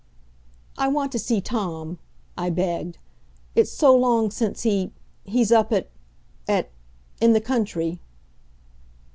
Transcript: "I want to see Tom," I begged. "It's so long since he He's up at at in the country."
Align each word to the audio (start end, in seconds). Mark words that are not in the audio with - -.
"I 0.79 0.87
want 0.87 1.11
to 1.11 1.19
see 1.19 1.41
Tom," 1.41 1.99
I 2.35 2.49
begged. 2.49 2.97
"It's 3.53 3.69
so 3.71 3.95
long 3.95 4.31
since 4.31 4.63
he 4.63 4.91
He's 5.25 5.51
up 5.51 5.71
at 5.71 5.89
at 6.47 6.71
in 7.21 7.33
the 7.33 7.39
country." 7.41 7.99